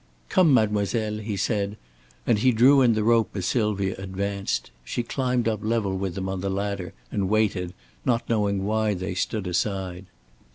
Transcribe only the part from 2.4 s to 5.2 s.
drew in the rope as Sylvia advanced. She